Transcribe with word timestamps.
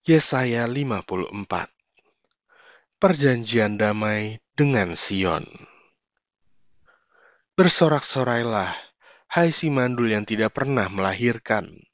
Yesaya 0.00 0.64
54 0.64 1.28
Perjanjian 2.96 3.76
damai 3.76 4.40
dengan 4.56 4.96
Sion 4.96 5.44
Bersorak-sorailah, 7.52 8.72
hai 9.28 9.52
si 9.52 9.68
mandul 9.68 10.08
yang 10.08 10.24
tidak 10.24 10.56
pernah 10.56 10.88
melahirkan. 10.88 11.84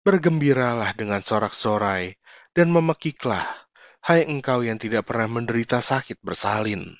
Bergembiralah 0.00 0.96
dengan 0.96 1.20
sorak-sorai, 1.20 2.16
dan 2.56 2.72
memekiklah, 2.72 3.44
hai 4.00 4.24
engkau 4.24 4.64
yang 4.64 4.80
tidak 4.80 5.04
pernah 5.04 5.28
menderita 5.28 5.84
sakit 5.84 6.24
bersalin. 6.24 6.96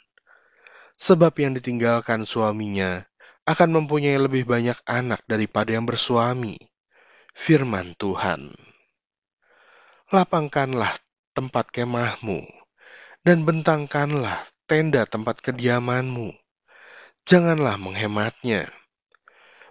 Sebab 1.01 1.33
yang 1.41 1.57
ditinggalkan 1.57 2.29
suaminya 2.29 3.09
akan 3.49 3.73
mempunyai 3.73 4.21
lebih 4.21 4.45
banyak 4.45 4.77
anak 4.85 5.25
daripada 5.25 5.73
yang 5.73 5.89
bersuami. 5.89 6.61
Firman 7.33 7.97
Tuhan 7.97 8.70
lapangkanlah 10.11 10.99
tempat 11.39 11.71
kemahmu, 11.71 12.43
dan 13.23 13.47
bentangkanlah 13.47 14.43
tenda 14.67 15.07
tempat 15.07 15.39
kediamanmu. 15.39 16.35
Janganlah 17.23 17.79
menghematnya. 17.79 18.75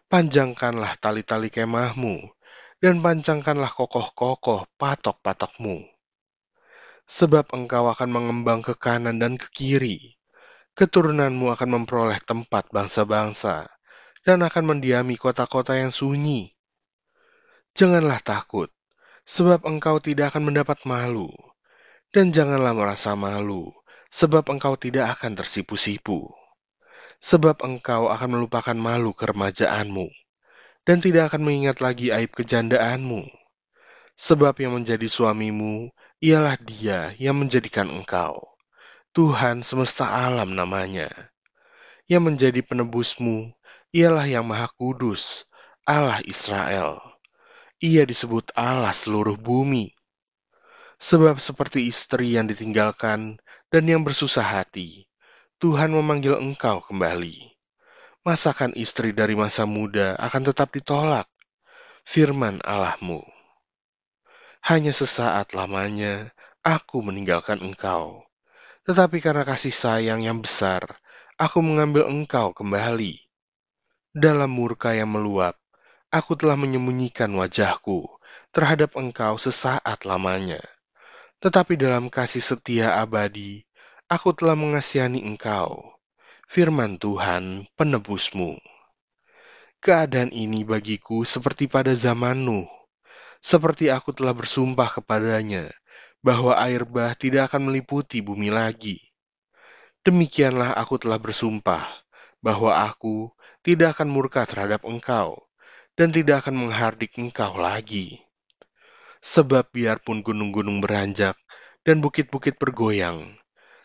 Panjangkanlah 0.08 0.95
tali-tali 0.95 1.52
kemahmu, 1.52 2.31
dan 2.80 3.04
pancangkanlah 3.04 3.67
kokoh-kokoh 3.67 4.64
patok-patokmu. 4.80 5.84
Sebab 7.03 7.52
engkau 7.52 7.92
akan 7.92 8.08
mengembang 8.08 8.64
ke 8.64 8.80
kanan 8.80 9.20
dan 9.20 9.36
ke 9.36 9.52
kiri. 9.52 10.16
Keturunanmu 10.72 11.52
akan 11.52 11.84
memperoleh 11.84 12.23
tempat 12.23 12.72
bangsa-bangsa, 12.72 13.67
dan 14.23 14.40
akan 14.40 14.64
mendiami 14.72 15.20
kota-kota 15.20 15.76
yang 15.76 15.92
sunyi. 15.92 16.56
Janganlah 17.76 18.23
takut, 18.23 18.72
sebab 19.30 19.62
engkau 19.70 20.02
tidak 20.02 20.34
akan 20.34 20.50
mendapat 20.50 20.82
malu. 20.90 21.30
Dan 22.10 22.34
janganlah 22.34 22.74
merasa 22.74 23.14
malu, 23.14 23.70
sebab 24.09 24.50
engkau 24.50 24.73
tidak 24.73 25.14
akan 25.14 25.38
tersipu-sipu. 25.38 26.34
Sebab 27.22 27.62
engkau 27.62 28.09
akan 28.09 28.42
melupakan 28.42 28.73
malu 28.73 29.14
keremajaanmu, 29.14 30.09
dan 30.81 30.98
tidak 30.98 31.30
akan 31.30 31.45
mengingat 31.45 31.78
lagi 31.78 32.09
aib 32.09 32.34
kejandaanmu. 32.34 33.30
Sebab 34.18 34.58
yang 34.58 34.81
menjadi 34.81 35.06
suamimu 35.06 35.94
ialah 36.25 36.58
dia 36.58 37.14
yang 37.22 37.38
menjadikan 37.38 37.86
engkau. 37.86 38.50
Tuhan 39.14 39.62
semesta 39.62 40.09
alam 40.09 40.58
namanya. 40.58 41.08
Yang 42.09 42.23
menjadi 42.34 42.62
penebusmu 42.66 43.53
ialah 43.94 44.25
yang 44.25 44.50
maha 44.50 44.66
kudus, 44.73 45.46
Allah 45.86 46.18
Israel 46.25 47.09
ia 47.80 48.03
disebut 48.03 48.52
Allah 48.59 48.91
seluruh 48.91 49.39
bumi. 49.39 49.95
Sebab 50.99 51.39
seperti 51.39 51.88
istri 51.88 52.35
yang 52.35 52.47
ditinggalkan 52.52 53.39
dan 53.72 53.83
yang 53.88 54.03
bersusah 54.03 54.44
hati, 54.44 55.08
Tuhan 55.59 55.95
memanggil 55.95 56.35
engkau 56.39 56.83
kembali. 56.83 57.55
Masakan 58.23 58.75
istri 58.75 59.16
dari 59.16 59.31
masa 59.35 59.63
muda 59.63 60.19
akan 60.19 60.52
tetap 60.52 60.75
ditolak, 60.75 61.27
firman 62.03 62.59
Allahmu. 62.63 63.23
Hanya 64.63 64.91
sesaat 64.91 65.55
lamanya 65.55 66.31
aku 66.63 67.00
meninggalkan 67.03 67.59
engkau, 67.63 68.23
tetapi 68.88 69.19
karena 69.19 69.44
kasih 69.44 69.75
sayang 69.75 70.23
yang 70.23 70.39
besar, 70.39 70.83
aku 71.35 71.59
mengambil 71.59 72.07
engkau 72.07 72.55
kembali. 72.55 73.19
Dalam 74.16 74.47
murka 74.47 74.95
yang 74.95 75.11
meluap, 75.11 75.59
aku 76.10 76.34
telah 76.34 76.58
menyembunyikan 76.58 77.30
wajahku 77.38 78.10
terhadap 78.50 78.98
engkau 78.98 79.38
sesaat 79.38 80.06
lamanya. 80.10 80.62
Tetapi 81.40 81.78
dalam 81.78 82.10
kasih 82.10 82.42
setia 82.44 82.98
abadi, 82.98 83.64
aku 84.10 84.34
telah 84.34 84.58
mengasihani 84.58 85.22
engkau. 85.24 85.96
Firman 86.50 86.98
Tuhan, 86.98 87.69
penebusmu. 87.78 88.58
Keadaan 89.80 90.34
ini 90.34 90.66
bagiku 90.66 91.24
seperti 91.24 91.69
pada 91.69 91.94
zaman 91.94 92.42
Nuh, 92.42 92.68
seperti 93.40 93.88
aku 93.94 94.12
telah 94.12 94.34
bersumpah 94.34 95.00
kepadanya, 95.00 95.69
bahwa 96.19 96.58
air 96.59 96.84
bah 96.84 97.16
tidak 97.16 97.53
akan 97.53 97.72
meliputi 97.72 98.19
bumi 98.19 98.52
lagi. 98.52 99.00
Demikianlah 100.03 100.75
aku 100.75 101.00
telah 101.00 101.22
bersumpah, 101.22 101.86
bahwa 102.44 102.75
aku 102.75 103.31
tidak 103.64 103.96
akan 103.96 104.09
murka 104.12 104.44
terhadap 104.44 104.84
engkau, 104.84 105.49
dan 106.00 106.16
tidak 106.16 106.48
akan 106.48 106.56
menghardik 106.56 107.20
engkau 107.20 107.60
lagi. 107.60 108.24
Sebab 109.20 109.76
biarpun 109.76 110.24
gunung-gunung 110.24 110.80
beranjak 110.80 111.36
dan 111.84 112.00
bukit-bukit 112.00 112.56
bergoyang, 112.56 113.36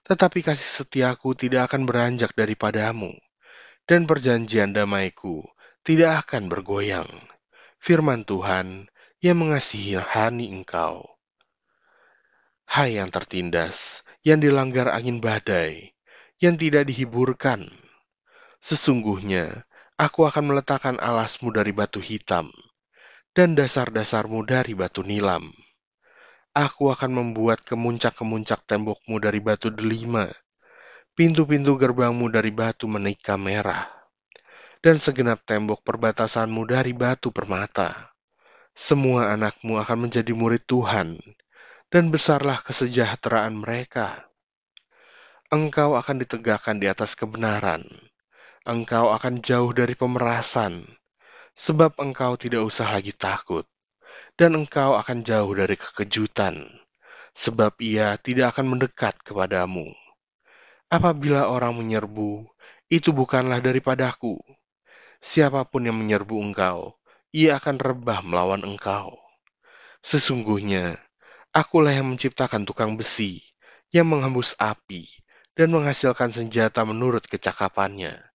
tetapi 0.07 0.47
kasih 0.47 0.87
setiaku 0.87 1.35
tidak 1.35 1.75
akan 1.75 1.91
beranjak 1.91 2.31
daripadamu, 2.39 3.19
dan 3.91 4.07
perjanjian 4.07 4.71
damaiku 4.71 5.43
tidak 5.83 6.23
akan 6.31 6.47
bergoyang. 6.47 7.11
Firman 7.83 8.23
Tuhan 8.23 8.87
yang 9.19 9.37
mengasihi 9.43 9.99
hani 9.99 10.55
engkau. 10.55 11.19
Hai 12.65 12.97
yang 12.97 13.11
tertindas, 13.11 14.07
yang 14.23 14.39
dilanggar 14.39 14.87
angin 14.87 15.19
badai, 15.19 15.93
yang 16.39 16.55
tidak 16.55 16.87
dihiburkan. 16.87 17.75
Sesungguhnya 18.63 19.67
Aku 19.95 20.27
akan 20.27 20.51
meletakkan 20.51 20.99
alasmu 20.99 21.55
dari 21.55 21.71
batu 21.71 22.03
hitam, 22.03 22.51
dan 23.31 23.55
dasar-dasarmu 23.55 24.43
dari 24.43 24.75
batu 24.75 25.07
nilam. 25.07 25.55
Aku 26.51 26.91
akan 26.91 27.15
membuat 27.15 27.63
kemuncak-kemuncak 27.63 28.67
tembokmu 28.67 29.23
dari 29.23 29.39
batu 29.39 29.71
delima, 29.71 30.27
pintu-pintu 31.15 31.79
gerbangmu 31.79 32.27
dari 32.27 32.51
batu 32.51 32.91
menika 32.91 33.39
merah, 33.39 33.87
dan 34.83 34.99
segenap 34.99 35.47
tembok 35.47 35.87
perbatasanmu 35.87 36.67
dari 36.67 36.91
batu 36.91 37.31
permata. 37.31 38.19
Semua 38.75 39.31
anakmu 39.31 39.79
akan 39.79 40.11
menjadi 40.11 40.35
murid 40.35 40.67
Tuhan, 40.67 41.23
dan 41.87 42.11
besarlah 42.11 42.59
kesejahteraan 42.67 43.55
mereka. 43.55 44.27
Engkau 45.55 45.95
akan 45.95 46.19
ditegakkan 46.19 46.83
di 46.83 46.91
atas 46.91 47.15
kebenaran, 47.15 47.87
engkau 48.65 49.13
akan 49.13 49.45
jauh 49.45 49.77
dari 49.77 49.93
pemerasan, 49.93 50.89
sebab 51.53 52.01
engkau 52.01 52.41
tidak 52.41 52.65
usah 52.65 52.97
lagi 52.97 53.13
takut, 53.13 53.69
dan 54.41 54.57
engkau 54.57 54.97
akan 54.97 55.21
jauh 55.21 55.53
dari 55.53 55.77
kekejutan, 55.77 56.73
sebab 57.37 57.77
ia 57.85 58.17
tidak 58.17 58.57
akan 58.57 58.73
mendekat 58.73 59.21
kepadamu. 59.21 59.93
Apabila 60.89 61.53
orang 61.53 61.77
menyerbu, 61.77 62.49
itu 62.89 63.13
bukanlah 63.13 63.61
daripadaku. 63.61 64.41
Siapa 65.21 65.69
pun 65.69 65.85
yang 65.85 66.01
menyerbu 66.01 66.33
engkau, 66.41 66.97
ia 67.37 67.61
akan 67.61 67.77
rebah 67.77 68.25
melawan 68.25 68.65
engkau. 68.65 69.13
Sesungguhnya, 70.01 70.97
akulah 71.53 71.93
yang 71.93 72.09
menciptakan 72.09 72.65
tukang 72.65 72.97
besi, 72.97 73.45
yang 73.93 74.09
menghembus 74.09 74.57
api, 74.57 75.05
dan 75.53 75.69
menghasilkan 75.69 76.33
senjata 76.33 76.81
menurut 76.89 77.29
kecakapannya 77.29 78.34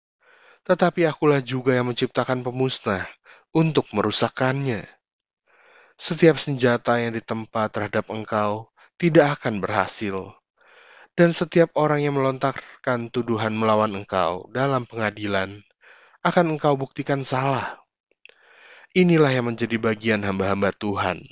tetapi 0.70 1.10
akulah 1.10 1.42
juga 1.42 1.74
yang 1.74 1.90
menciptakan 1.90 2.46
pemusnah 2.46 3.10
untuk 3.50 3.90
merusakkannya. 3.90 4.86
Setiap 5.98 6.38
senjata 6.38 7.02
yang 7.02 7.18
ditempa 7.18 7.74
terhadap 7.74 8.06
engkau 8.14 8.70
tidak 9.02 9.42
akan 9.42 9.66
berhasil, 9.66 10.38
dan 11.18 11.34
setiap 11.34 11.74
orang 11.74 12.06
yang 12.06 12.14
melontarkan 12.14 13.10
tuduhan 13.10 13.58
melawan 13.58 13.98
engkau 13.98 14.46
dalam 14.54 14.86
pengadilan 14.86 15.66
akan 16.22 16.46
engkau 16.54 16.78
buktikan 16.78 17.26
salah. 17.26 17.82
Inilah 18.94 19.34
yang 19.34 19.50
menjadi 19.50 19.82
bagian 19.82 20.22
hamba-hamba 20.22 20.70
Tuhan, 20.78 21.26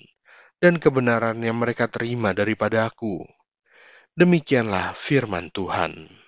dan 0.57 0.81
kebenaran 0.81 1.37
yang 1.45 1.61
mereka 1.61 1.85
terima 1.85 2.33
daripada 2.33 2.90
aku. 2.90 3.22
Demikianlah 4.17 4.97
firman 4.97 5.53
Tuhan. 5.53 6.25